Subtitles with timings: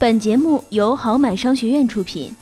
[0.00, 2.32] 本节目由豪买商学院出品。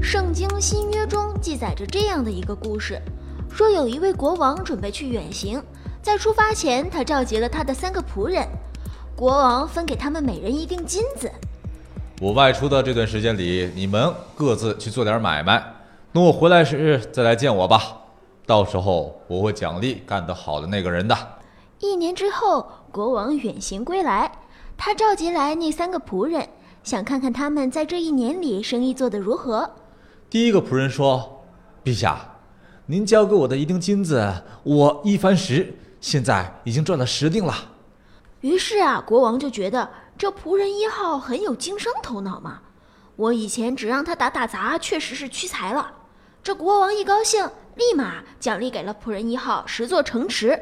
[0.00, 2.98] 圣经新约中记载着这样的一个故事，
[3.52, 5.62] 说有一位国王准备去远行，
[6.00, 8.48] 在出发前，他召集了他的三个仆人，
[9.14, 11.30] 国王分给他们每人一锭金子。
[12.18, 15.62] 我外出的这段时间里，你们各自去做点买卖，
[16.14, 17.98] 等我回来时再来见我吧。
[18.50, 21.16] 到时候我会奖励干得好的那个人的。
[21.78, 24.32] 一年之后，国王远行归来，
[24.76, 26.48] 他召集来那三个仆人，
[26.82, 29.70] 想看看他们在这一年里生意做得如何。
[30.28, 31.44] 第一个仆人说
[31.84, 32.18] ：“陛下，
[32.86, 37.54] 您交给我的一锭金子，我一番十，现在已经赚了十锭了。”
[38.42, 42.58] 于是啊，国王就觉得这仆人一号很有经商头脑嘛。
[43.14, 45.92] 我以前只让他打打杂，确实是屈才了。
[46.42, 50.60] 这国王一高兴，立马奖励给了仆人一号十座城池。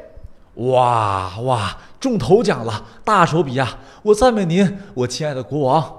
[0.55, 3.77] 哇哇，中头奖了，大手笔呀！
[4.03, 5.97] 我赞美您，我亲爱的国王。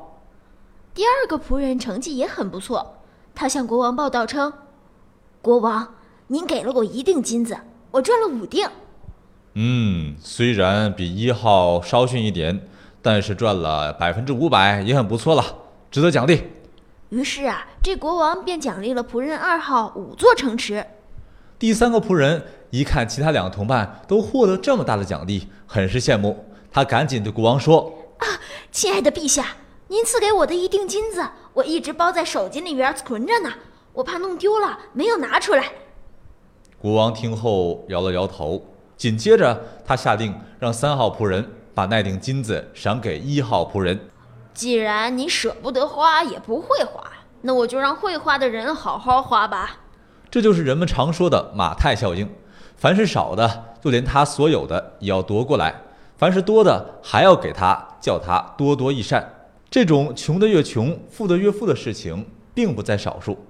[0.92, 2.96] 第二个仆人成绩也很不错。
[3.34, 4.52] 他向国王报道称
[5.40, 5.94] ：“国王，
[6.26, 7.56] 您给了我一锭金子，
[7.92, 8.70] 我赚了五锭。
[9.54, 12.68] 嗯，虽然比一号稍逊一点，
[13.00, 15.42] 但是赚了百分之五百也很不错了，
[15.90, 16.42] 值得奖励。”
[17.08, 20.86] 于是啊，这国王便奖励了仆人二号五座城池。
[21.60, 26.42] 第三个仆人一看其他两个同伴都获得这么大的奖励，很是羡慕。
[26.72, 28.26] 他赶紧对国王说：“啊，
[28.72, 29.44] 亲爱的陛下。”
[29.88, 31.22] 您赐给我的一锭金子，
[31.52, 33.52] 我一直包在手巾里边存着呢，
[33.92, 35.70] 我怕弄丢了，没有拿出来。
[36.78, 38.64] 国王听后摇了摇头，
[38.96, 44.00] 紧接着他下令让三号仆人把那锭金子赏给一号仆人。
[44.54, 47.04] 既然你舍不得花，也不会花，
[47.42, 49.80] 那我就让会花的人好好花吧。
[50.30, 52.28] 这就是人们常说的马太效应：
[52.76, 55.72] 凡是少的，就连他所有的也要夺过来；
[56.16, 59.48] 凡是多的，还要给他，叫他多多益善。
[59.68, 63.44] 这种穷得越穷，富得越富的事情，并不在少数。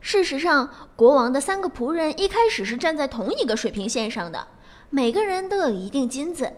[0.00, 4.46] 事实上，国王的三个仆人一开始是站在同一个水平线上的，
[4.90, 6.52] 每个人都有一锭金子。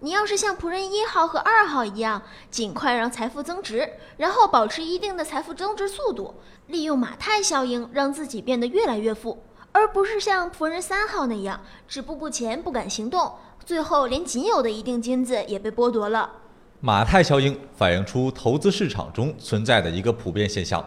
[0.00, 2.22] 你要是像仆人一号和二号一样，
[2.52, 6.34] 尽快让财富增值，然后保持一定的财富增值速度，
[6.68, 9.42] 利用马太效应让自己变得越来越富，
[9.72, 13.32] 而不是像仆人三号那样止步不前不敢行动，
[13.64, 16.30] 最后连仅有的一锭金子也被剥夺了。
[16.78, 20.84] 马太效应反映出投资市场中存在的一个普遍现象：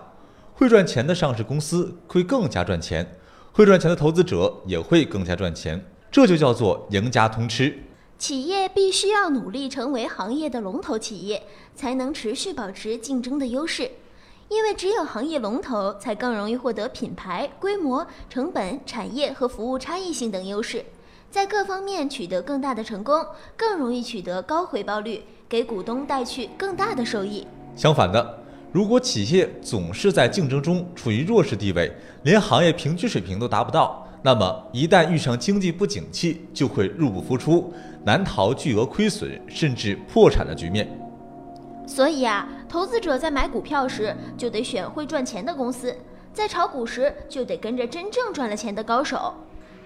[0.53, 3.17] 会赚钱的上市公司会更加赚钱，
[3.51, 5.85] 会赚钱的投资者也会更加赚钱。
[6.09, 7.77] 这就叫做赢家通吃。
[8.21, 11.41] 企业必须要努力成为行业的龙头企业，
[11.73, 13.89] 才能持续保持竞争的优势。
[14.47, 20.85] 因为只有行业龙头，才更容易获得品牌、规模、成本、产业和服务差异性等优势。
[21.31, 23.25] 在各方面取得更大的成功，
[23.57, 27.47] 更容易取得高回报率，给股东带去更大的收益。
[27.75, 28.39] 相反的，
[28.71, 37.73] 如果企业总是在竞争中处于弱势地位，连行业平均水平都达不到，那么一旦遇上经济不景气，就会入不敷出，
[38.03, 40.87] 难逃巨额亏损甚至破产的局面。
[41.87, 45.95] 所以啊，投资者在买股票时就得选会赚钱的公司，
[46.31, 49.33] 在炒股时就得跟着真正赚了钱的高手。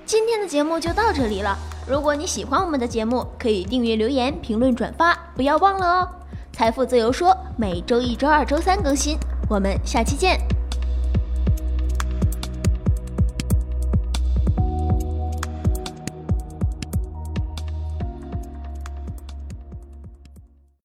[0.06, 1.58] 今天的节目就到这里了。
[1.90, 6.10] 如果你喜欢我们的节目，可以订阅、留言、评论、转发，不要忘了哦。
[6.52, 9.18] 财富自由说每周一、周二、周三更新，
[9.50, 10.55] 我们下期见。